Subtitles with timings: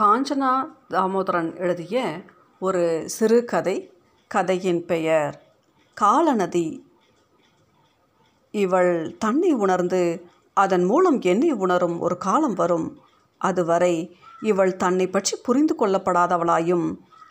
[0.00, 2.22] காஞ்சனா தாமோதரன் எழுதிய
[2.58, 3.92] ஒரு சிறுகதை
[4.28, 5.42] கதையின் பெயர்
[5.96, 6.82] காலநதி.
[8.50, 12.98] இவள் தன்னை உணர்ந்து அதன் மூலம் என்னை உணரும் ஒரு காலம் வரும்.
[13.38, 16.86] அதுவரை இவள் தன்னை பற்றி புரிந்து கொள்ளப்படாதவளாயும்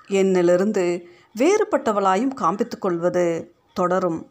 [0.07, 1.05] என்னிலிருந்து
[1.35, 4.29] வேறுபட்டவளாயும் காண்பித்து கொள்வது தொடரும்.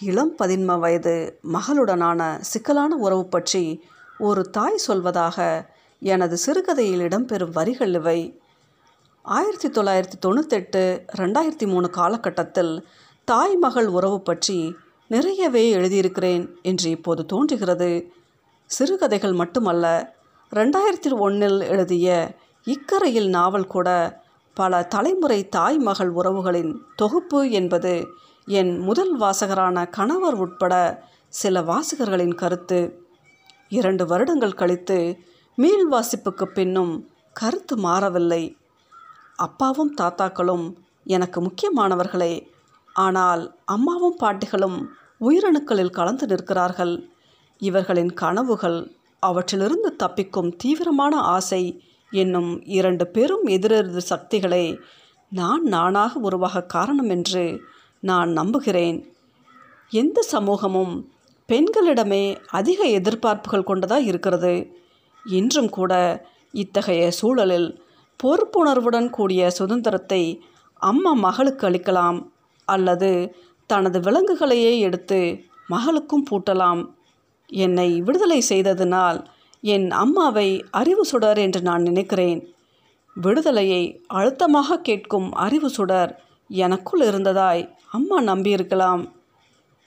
[0.00, 3.84] இளம் பதின்ம வயது மகளுடனான சிக்கலான உறவு பற்றி
[4.18, 5.66] ஒரு தாய் சொல்வதாக
[6.00, 8.40] எனது சிறுகதையில் இடம்பெறும் வரிகள் இவை.
[9.22, 12.86] ஆயிரத்தி தொள்ளாயிரத்தி தொண்ணூத்தெட்டு ரெண்டாயிரத்தி மூணு காலகட்டத்தில்
[13.24, 18.12] தாய் மகள் உறவு பற்றி நிறையவே எழுதியிருக்கிறேன் என்று இப்போது தோன்றுகிறது.
[18.66, 20.14] சிறுகதைகள் மட்டுமல்ல
[20.54, 24.20] ரெண்டாயிரத்தி ஒன்றில் எழுதிய இக்கரையில் நாவல் கூட
[24.54, 28.06] பல தலைமுறை தாய் மகள் உறவுகளின் தொகுப்பு என்பது
[28.46, 33.04] என் முதல் வாசகரான கணவர் உட்பட சில வாசகர்களின் கருத்து.
[33.68, 35.18] இரண்டு வருடங்கள் கழித்து
[35.58, 38.56] மீள் வாசிப்புக்கு பின்னும் கருத்து மாறவில்லை.
[39.36, 42.46] அப்பாவும் தாத்தாக்களும் எனக்கு முக்கியமானவர்களே.
[42.92, 44.86] ஆனால் அம்மாவும் பாட்டிகளும்
[45.20, 47.10] உயிரணுக்களில் கலந்து நிற்கிறார்கள்.
[47.58, 54.80] இவர்களின் கனவுகள் அவற்றிலிருந்து தப்பிக்கும் தீவிரமான ஆசை என்னும் இரண்டு பெரும் எதிரெதிர் சக்திகளை
[55.30, 57.60] நான் நானாக உருவாக காரணம் என்று
[58.00, 58.98] நான் நம்புகிறேன்.
[59.90, 61.12] எந்த சமூகமும்
[61.48, 64.84] பெண்களிடமே அதிக எதிர்பார்ப்புகள் கொண்டதாக இருக்கிறது.
[65.26, 65.92] இன்றும் கூட
[66.52, 67.68] இத்தகைய சூழலில்
[68.24, 70.22] பொறுப்புணர்வுடன் கூடிய சுதந்திரத்தை
[70.74, 72.18] அம்மா மகளுக்கு அளிக்கலாம்
[72.64, 73.34] அல்லது
[73.66, 75.20] தனது விலங்குகளையே எடுத்து
[75.68, 76.82] மகளுக்கும் பூட்டலாம்.
[77.46, 79.24] என்னை விடுதலை செய்ததினால்
[79.60, 82.40] என் அம்மாவை அறிவு சுடர் என்று நான் நினைக்கிறேன்.
[83.16, 89.02] விடுதலையை அழுத்தமாக கேட்கும் அறிவு சுடர் எனக்குள் இருந்ததாய் அம்மா நம்பியிருக்கலாம்.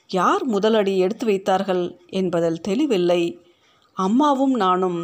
[0.08, 3.42] யார் முதலடி எடுத்து வைத்தார்கள் என்பதில் தெளிவில்லை.
[3.94, 5.00] அம்மாவும் நானும்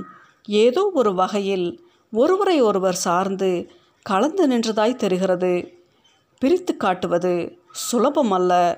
[0.45, 5.83] ஏதோ ஒரு வகையில் ஒருவரை ஒருவர் சார்ந்து கலந்து நின்றதாய் தெரிகிறது.
[6.37, 7.59] பிரித்து காட்டுவது
[7.91, 8.77] சுலபமல்ல.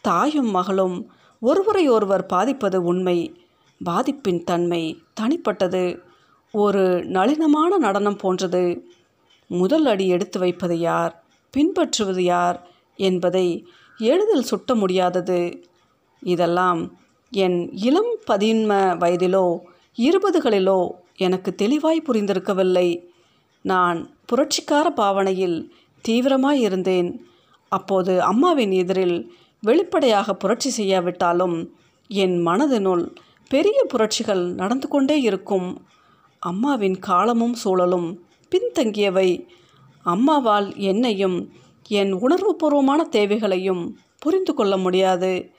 [0.00, 3.46] தாயும் மகளும் ஒருவரை ஒருவர் பாதிப்பது உண்மை.
[3.84, 5.98] பாதிப்பின் தன்மை தனிப்பட்டது.
[6.52, 8.88] ஒரு நளினமான நடனம் போன்றது.
[9.46, 11.24] முதல் அடி எடுத்து வைப்பது யார்?
[11.50, 12.68] பின்பற்றுவது யார்?
[12.96, 13.66] என்பதை
[13.98, 15.64] எளிதில் சுட்ட முடியாதது.
[16.20, 16.98] இதெல்லாம்
[17.30, 22.88] என் இளம் பதின்ம வயதிலோ இருபதுகளிலோ எனக்கு தெளிவாய் புரிந்திருக்கவில்லை.
[23.62, 25.72] நான் புரட்சிக்கார பாவனையில்
[26.08, 27.26] தீவிரமாய் இருந்தேன்
[27.68, 31.74] அப்போது அம்மாவின் எதிரில் வெளிப்படையாக புரட்சி செய்யாவிட்டாலும்
[32.08, 33.16] என் மனதினுள்
[33.48, 35.86] பெரிய புரட்சிகள் நடந்து கொண்டே இருக்கும்.
[36.38, 38.08] அம்மாவின் காலமும் சூழலும்
[38.52, 39.46] பின்தங்கியவை.
[40.04, 41.52] அம்மாவால் என்னையும்
[41.88, 45.50] என் உணர்வுபூர்வமான தேவைகளையும் புரிந்து கொள்ள முடியாது.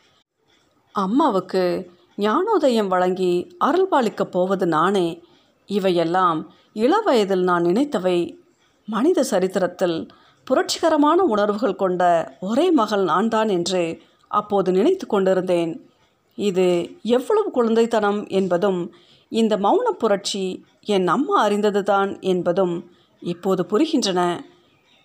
[0.91, 5.21] அம்மாவுக்கு ஞானோதயம் வழங்கி அருள்பாலிக்கப் போவது நானே.
[5.65, 8.37] இவையெல்லாம் இளவயதில் நான் நினைத்தவை.
[8.85, 10.07] மனித சரித்திரத்தில்
[10.43, 12.01] புரட்சிகரமான உணர்வுகள் கொண்ட
[12.39, 15.89] ஒரே மகள் நான் தான் என்று அப்போது நினைத்து கொண்டிருந்தேன்.
[16.35, 18.93] இது எவ்வளவு குழந்தைத்தனம் என்பதும்
[19.29, 24.39] இந்த மௌன புரட்சி என் அம்மா அறிந்ததுதான் என்பதும் இப்போது புரிகின்றன.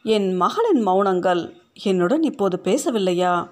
[0.02, 3.48] என் மகளின் மௌனங்கள் என்னுடன் இப்போது பேசவில்லையா?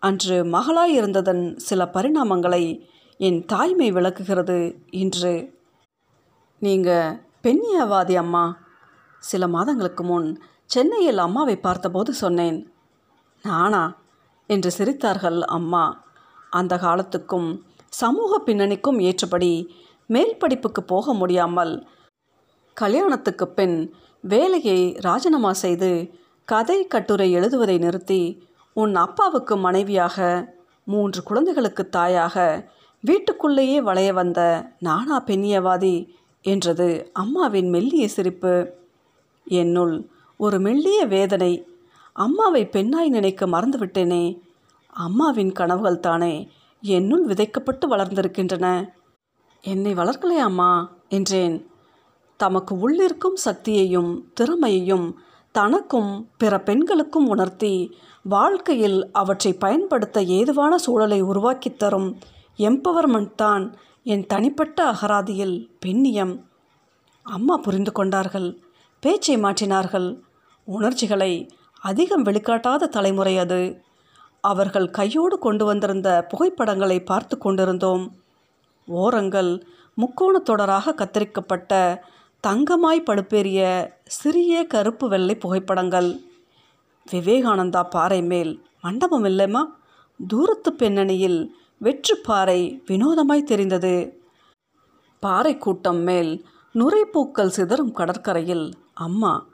[0.00, 2.88] அன்று மகளாய் இருந்ததன் சில பரிணாமங்களை
[3.18, 5.60] என் தாய்மை விளக்குகிறது இன்று.
[6.58, 8.58] நீங்கள் பெண்ணியவாதி அம்மா.
[9.18, 12.72] சில மாதங்களுக்கு முன் சென்னையில் அம்மாவை பார்த்தபோது சொன்னேன்.
[13.42, 13.96] நானா?
[14.46, 16.04] என்று சிரித்தார்கள் அம்மா.
[16.50, 19.74] அந்த காலத்துக்கும் சமூக பின்னணிக்கும் ஏற்றபடி
[20.06, 21.86] மேல் படிப்புக்கு போக முடியாமல்
[22.74, 26.10] கல்யாணத்துக்கு பின் வேலையை ராஜினாமா செய்து
[26.44, 28.47] கதை கட்டுரை எழுதுவதை நிறுத்தி
[28.80, 30.16] உன் அப்பாவுக்கு மனைவியாக
[30.84, 32.36] மூன்று குழந்தைகளுக்கு தாயாக
[33.00, 34.40] வீட்டுக்குள்ளேயே வளைய வந்த
[34.78, 35.94] நானா பெண்ணியவாதி
[36.44, 38.54] என்றது அம்மாவின் மெல்லிய சிரிப்பு.
[39.46, 39.94] என்னுள்
[40.36, 41.52] ஒரு மெல்லிய வேதனை.
[42.12, 44.24] அம்மாவை பெண்ணாய் நினைக்க மறந்துவிட்டேனே.
[45.06, 46.34] அம்மாவின் கனவுகள் தானே
[46.82, 48.66] என்னுள் விதைக்கப்பட்டு வளர்ந்திருக்கின்றன.
[49.64, 50.70] என்னை வளர்க்கலையா அம்மா
[51.08, 51.56] என்றேன்.
[52.40, 55.06] தமக்கு உள்ளிருக்கும் சக்தியையும் திறமையையும்
[55.52, 62.18] தனக்கும் பிற பெண்களுக்கும் உணர்த்தி வாழ்க்கையில் அவற்றை பயன்படுத்த ஏதுவான சூழலை உருவாக்கித் தரும்
[62.58, 66.42] எம்பவர்மெண்ட் தான் என் தனிப்பட்ட அகராதியில் பெண்ணியம்.
[67.22, 68.62] அம்மா புரிந்து கொண்டார்கள்.
[69.00, 70.20] பேச்சை மாற்றினார்கள்.
[70.64, 71.50] உணர்ச்சிகளை
[71.80, 73.82] அதிகம் வெளிக்காட்டாத தலைமுறை அது.
[74.40, 78.12] அவர்கள் கையோடு கொண்டு வந்திருந்த புகைப்படங்களை பார்த்து கொண்டிருந்தோம்.
[78.86, 81.98] ஓரங்கள் முக்கோணத் தொடராக கத்தரிக்கப்பட்ட
[82.46, 83.60] தங்கமாய் படுப்பேறிய
[84.04, 86.10] சிறிய கருப்பு வெள்ளை புகைப்படங்கள்.
[87.12, 89.62] விவேகானந்தா பாறை மேல் மண்டபம் இல்லைம்மா?
[90.26, 94.20] தூரத்து பின்னணியில் வெற்றுப்பாறை வினோதமாய் தெரிந்தது.
[95.20, 99.46] பாறை கூட்டம் மேல் நுரைப்பூக்கள் சிதறும் கடற்கரையில் அம்மா.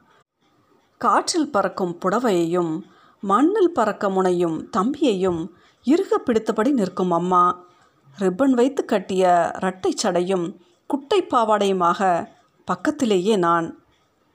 [0.99, 2.81] காற்றில் பறக்கும் புடவையையும்
[3.21, 5.49] மண்ணில் பறக்க முனையும் தம்பியையும்
[5.85, 7.65] இறுக பிடித்தபடி நிற்கும் அம்மா.
[8.21, 10.47] ரிப்பன் வைத்து கட்டிய இரட்டை சடையும்
[10.87, 12.29] குட்டை பாவாடையுமாக
[12.65, 13.79] பக்கத்திலேயே நான்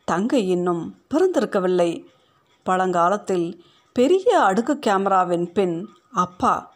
[0.05, 2.05] தங்கை இன்னும் பிறந்திருக்கவில்லை.
[2.63, 6.73] பழங்காலத்தில் பெரிய அடுக்கு கேமராவின் பின் அப்பா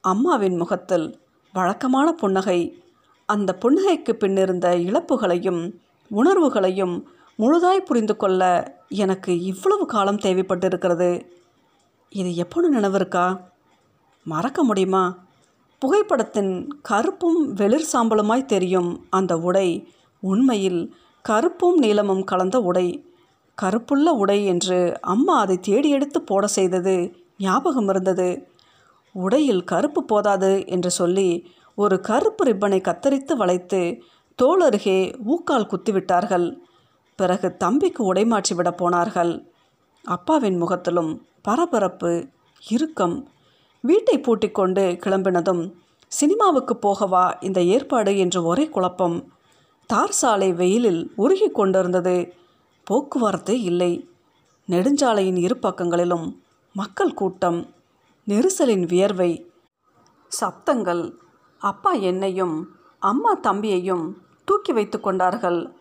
[0.00, 1.20] அம்மாவின் முகத்தில்
[1.52, 2.82] வழக்கமான புன்னகை.
[3.26, 5.72] அந்த புன்னகைக்கு பின்னிருந்த இழப்புகளையும்
[6.10, 7.08] உணர்வுகளையும்
[7.38, 8.42] முழுதாய் புரிந்து கொள்ள
[8.88, 11.28] எனக்கு இவ்வளவு காலம் தேவைப்பட்டிருக்கிறது.
[12.08, 13.40] இது எப்போது நினைவிருக்கா?
[14.24, 15.18] மறக்க முடியுமா?
[15.78, 20.94] புகைப்படத்தின் கருப்பும் வெளிர் சாம்பலுமாய் தெரியும் அந்த உடை உண்மையில்
[21.28, 23.04] கருப்பும் நீளமும் கலந்த உடை.
[23.62, 28.48] கருப்புள்ள உடை என்று அம்மா அதை தேடி எடுத்து போட செய்தது ஞாபகம் இருந்தது.
[29.12, 34.02] உடையில் கருப்பு போதாது என்று சொல்லி ஒரு கருப்பு ரிப்பனை கத்தரித்து வளைத்து
[34.34, 36.60] தோல் அருகே ஊக்கால் குத்திவிட்டார்கள்.
[37.16, 39.46] பிறகு தம்பிக்கு உடை மாற்றி போனார்கள்.
[40.02, 42.26] அப்பாவின் முகத்திலும் பரபரப்பு
[42.68, 43.28] இறுக்கம்.
[43.80, 45.72] வீட்டை பூட்டிக் கொண்டு கிளம்பினதும்
[46.08, 48.18] சினிமாவுக்கு போகவா இந்த ஏற்பாடு?
[48.18, 49.32] என்று ஒரே குழப்பம்.
[49.90, 52.34] தார் சாலை வெயிலில் உருகி கொண்டிருந்தது.
[52.90, 54.08] போக்குவரத்தே இல்லை.
[54.68, 56.42] நெடுஞ்சாலையின் இரு பக்கங்களிலும்
[56.72, 57.74] மக்கள் கூட்டம்
[58.26, 59.52] நெரிசலின் வியர்வை
[60.40, 61.12] சப்தங்கள்.
[61.58, 65.72] அப்பா என்னையும் அம்மா தம்பியையும் தூக்கி வைத்து கொண்டார்கள்.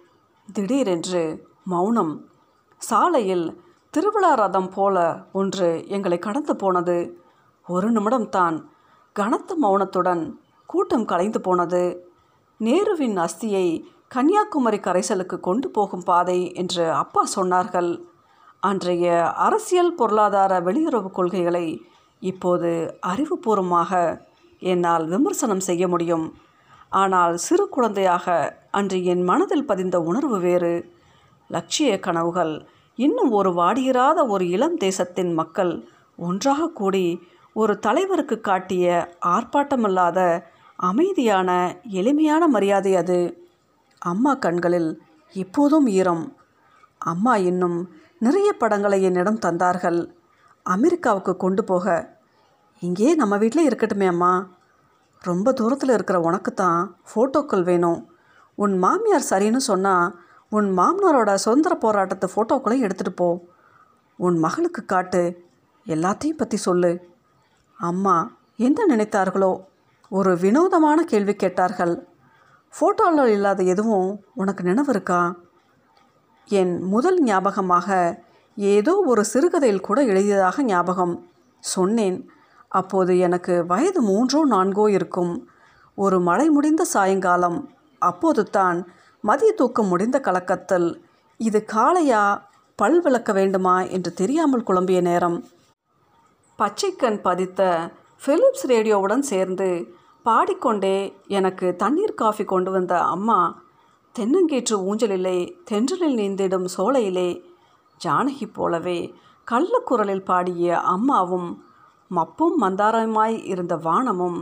[0.54, 2.30] திடீரென்று மௌனம்.
[2.78, 7.22] சாலையில் திருவிழா ரதம் போல ஒன்று எங்களை கடந்து போனது.
[7.68, 8.66] ஒரு நிமிடம்தான்
[9.14, 10.34] கனத்த மௌனத்துடன்
[10.66, 12.12] கூட்டம் கலைந்து போனது.
[12.60, 17.90] நேருவின் அஸ்தியை கன்னியாகுமரி கரைசலுக்கு கொண்டு போகும் பாதை என்று அப்பா சொன்னார்கள்.
[18.60, 19.08] அன்றைய
[19.46, 21.66] அரசியல் பொருளாதார வெளியுறவு கொள்கைகளை
[22.22, 22.70] இப்போது
[23.08, 23.92] அறிவுபூர்வமாக
[24.62, 26.26] என்னால் விமர்சனம் செய்ய முடியும்.
[26.92, 30.74] ஆனால் சிறு குழந்தையாக அன்று என் மனதில் பதிந்த உணர்வு வேறு.
[31.50, 32.54] லட்சிய கனவுகள்
[32.96, 35.74] இன்னும் ஒரு வாடியிராத ஒரு இளம் தேசத்தின் மக்கள்
[36.20, 37.06] ஒன்றாக கூடி
[37.54, 40.20] ஒரு தலைவருக்கு காட்டிய ஆர்ப்பாட்டமில்லாத
[40.76, 41.50] அமைதியான
[41.92, 43.20] எளிமையான மரியாதை அது.
[44.00, 45.01] அம்மா கண்களில்
[45.34, 46.36] இப்போதும் ஈரம்.
[46.98, 50.12] அம்மா இன்னும் நிறைய படங்களை என்னிடம் தந்தார்கள்.
[50.63, 52.18] அமெரிக்காவுக்கு கொண்டு போக.
[52.80, 54.48] இங்கே நம்ம வீட்டில் இருக்கட்டுமே அம்மா.
[55.19, 58.13] ரொம்ப தூரத்தில் இருக்கிற உனக்கு தான் ஃபோட்டோக்கள் வேணும்.
[58.56, 60.19] உன் மாமியார் சரின்னு சொன்னால்
[60.50, 63.45] உன் மாமனாரோட சுதந்திர போராட்டத்து ஃபோட்டோக்களையும் எடுத்துகிட்டு போ.
[64.16, 65.44] உன் மகளுக்கு காட்டு.
[65.86, 67.13] எல்லாத்தையும் பற்றி சொல்லு.
[67.78, 69.60] அம்மா என்ன நினைத்தார்களோ?
[70.10, 72.07] ஒரு வினோதமான கேள்வி கேட்டார்கள்.
[72.74, 75.36] ஃபோட்டோவில் இல்லாத எதுவும் உனக்கு நினைவு இருக்கா?
[76.50, 78.19] என் முதல் ஞாபகமாக
[78.56, 81.30] ஏதோ ஒரு சிறுகதையில் கூட எழுதியதாக ஞாபகம்.
[81.60, 82.30] சொன்னேன்
[82.68, 85.48] அப்போது எனக்கு வயது மூன்றோ நான்கோ இருக்கும்.
[85.95, 87.69] ஒரு மழை முடிந்த சாயங்காலம்.
[88.00, 88.88] அப்போது தான்
[89.21, 91.01] மதிய தூக்கம் முடிந்த கலக்கத்தில்.
[91.38, 92.42] இது காளையா?
[92.75, 93.81] பல் விளக்க வேண்டுமா?
[93.81, 95.45] என்று தெரியாமல் குழம்பிய நேரம்.
[96.60, 97.89] பச்சைக்கண் பதித்த
[98.25, 99.98] ஃபிலிப்ஸ் ரேடியோவுடன் சேர்ந்து
[100.30, 100.98] பாடிக்கொண்டே
[101.30, 103.38] எனக்கு தண்ணீர் காஃபி கொண்டு வந்த அம்மா
[104.16, 105.38] தென்னங்கீற்று ஊஞ்சலிலே
[105.70, 107.30] தென்றலில் நீந்திடும் சோலையிலே
[108.02, 109.00] ஜானகி போலவே
[109.48, 111.50] கள்ளக்குரலில் பாடிய அம்மாவும்
[112.12, 114.40] மப்பும் மந்தாரமாய் இருந்த வானமும்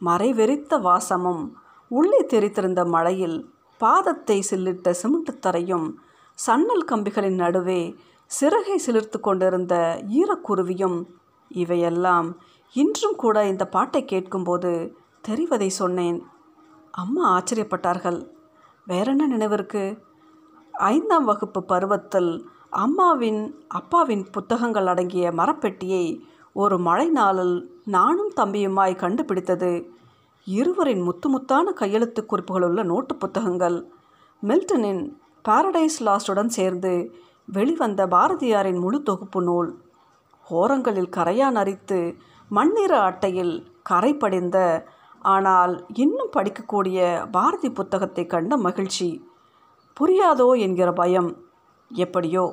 [0.00, 1.42] மறைவெறித்த வாசமும்
[1.90, 3.38] உள்ளே தெரித்திருந்த மழையில்
[3.80, 5.88] பாதத்தை சில்லிட்ட சிமெண்ட் தரையும்
[6.38, 7.80] சன்னல் கம்பிகளின் நடுவே
[8.30, 9.74] சிறகை சிலிர்த்து கொண்டிருந்த
[10.14, 10.98] ஈரக்குருவியும்
[11.50, 12.28] இவையெல்லாம்
[12.74, 14.72] இன்றும் கூட இந்த பாட்டை கேட்கும்போது
[15.28, 16.26] தெரிவதை சொன்னேன்.
[16.90, 18.28] அம்மா ஆச்சரியப்பட்டார்கள்.
[18.86, 19.98] வேறென்ன நினைவிற்கு?
[20.72, 26.20] ஐந்தாம் வகுப்பு பருவத்தில் அம்மாவின் அப்பாவின் புத்தகங்கள் அடங்கிய மரப்பெட்டியை
[26.52, 29.90] ஒரு மழை நாளில் நானும் தம்பியுமாய் கண்டுபிடித்தது.
[30.44, 33.88] இருவரின் முத்து முத்தான கையெழுத்து குறிப்புகளுள்ள நோட்டு புத்தகங்கள்.
[34.42, 35.16] மில்டனின்
[35.48, 39.78] பாரடைஸ் லாஸ்டுடன் சேர்ந்து வெளிவந்த பாரதியாரின் முழு தொகுப்பு நூல்.
[40.48, 42.16] ஓரங்களில் கரையான் அரித்து
[42.48, 44.86] மண்ணிற அட்டையில் கரை படிந்த
[45.34, 46.98] ஆனால் இன்னும் படிக்கக்கூடிய
[47.30, 49.08] பாரதி புத்தகத்தை கண்ட மகிழ்ச்சி
[49.96, 51.30] புரியாதோ என்கிற பயம்.
[51.90, 52.44] எப்படியோ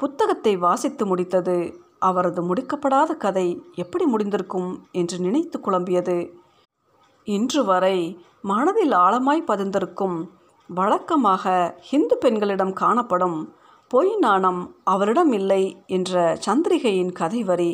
[0.00, 1.56] புத்தகத்தை வாசித்து முடித்தது
[1.98, 6.18] அவரது முடிக்கப்படாத கதை எப்படி முடிந்திருக்கும் என்று நினைத்து குழம்பியது.
[7.26, 7.96] இன்று வரை
[8.42, 10.18] மனதில் ஆழமாய் பதிந்திருக்கும்
[10.70, 11.52] வழக்கமாக
[11.88, 13.38] ஹிந்து பெண்களிடம் காணப்படும்
[13.90, 17.72] பொய் நாணம் அவரிடம் இல்லை என்ற சந்திரிகையின் கதை வரி.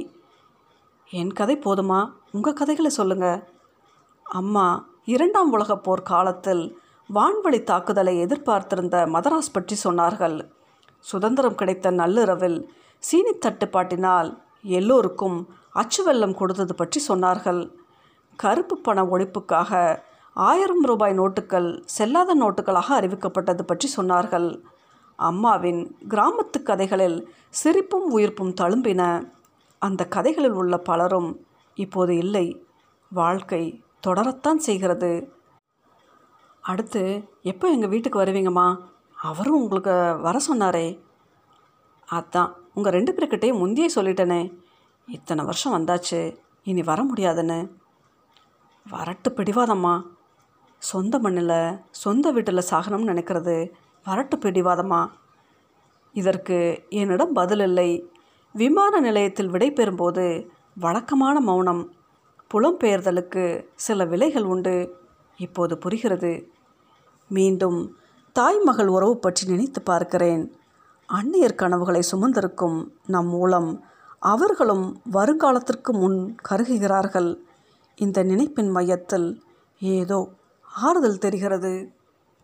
[1.11, 2.00] என் கதை போதுமா?
[2.32, 3.42] உங்கள் கதைகளை சொல்லுங்கள்
[4.26, 6.78] அம்மா இரண்டாம் உலகப் போர் காலத்தில்
[7.14, 10.49] வான்வழி தாக்குதலை எதிர்பார்த்திருந்த மதராஸ் பற்றி சொன்னார்கள்.
[10.99, 17.71] சுதந்திரம் கிடைத்த நள்ளிரவில் சீனி தட்டுப்பாட்டினால் எல்லோருக்கும் அச்சு வெள்ளம் கொடுத்தது பற்றி சொன்னார்கள்.
[18.37, 20.00] கருப்பு பண ஒழிப்புக்காக
[20.33, 24.64] ஆயிரம் ரூபாய் நோட்டுகள் செல்லாத நோட்டுகளாக அறிவிக்கப்பட்டது பற்றி சொன்னார்கள்.
[25.16, 29.31] அம்மாவின் கிராமத்து கதைகளில் சிரிப்பும் உயிர்ப்பும் தழும்பின.
[29.78, 32.66] அந்த கதைகளில் உள்ள பலரும் இப்போது இல்லை.
[33.09, 35.32] வாழ்க்கை தொடரத்தான் செய்கிறது.
[36.61, 38.78] அடுத்து எப்போ எங்கள் வீட்டுக்கு வருவீங்கம்மா?
[39.14, 41.00] அவரும் உங்களுக்கு வர சொன்னாரே.
[42.11, 44.58] அதான் உங்கள் ரெண்டு பேர்கிட்டையும் முந்தையே சொல்லிட்டேனே.
[45.06, 47.76] இத்தனை வருஷம் வந்தாச்சு இனி வர முடியாதுன்னு.
[48.90, 50.02] வரட்டு பிடிவாதம்மா.
[50.78, 53.70] சொந்த மண்ணில் சொந்த வீட்டில் சாகணும்னு நினைக்கிறது
[54.06, 55.11] வரட்டு பிடிவாதம்மா.
[56.12, 58.12] இதற்கு என்னிடம் பதில் இல்லை.
[58.52, 61.94] விமான நிலையத்தில் விடை பெறும்போது வழக்கமான மௌனம்.
[62.54, 64.96] புலம்பெயர்தலுக்கு சில விலைகள் உண்டு.
[65.37, 66.49] இப்போது புரிகிறது.
[67.28, 67.96] மீண்டும்
[68.34, 70.56] தாய்மகள் உறவு பற்றி நினைத்து பார்க்கிறேன்.
[71.12, 73.84] அந்நியர் கனவுகளை சுமந்திருக்கும் நம் மூலம்
[74.18, 77.37] அவர்களும் வருங்காலத்திற்கு முன் கருகுகிறார்கள்.
[77.96, 79.42] இந்த நினைப்பின் மையத்தில்
[79.80, 80.28] ஏதோ
[80.75, 81.93] ஆறுதல் தெரிகிறது.